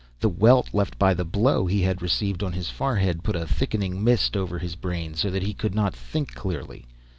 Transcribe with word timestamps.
The 0.19 0.29
welt, 0.29 0.71
left 0.73 0.97
by 0.97 1.13
the 1.13 1.23
blow 1.23 1.67
he 1.67 1.83
had 1.83 2.01
received 2.01 2.41
on 2.41 2.53
his 2.53 2.71
forehead, 2.71 3.23
put 3.23 3.35
a 3.35 3.45
thickening 3.45 4.03
mist 4.03 4.35
over 4.35 4.57
his 4.57 4.75
brain, 4.75 5.13
so 5.13 5.29
that 5.29 5.43
he 5.43 5.53
could 5.53 5.75
not 5.75 5.93
think 5.95 6.33
clearly. 6.33 6.87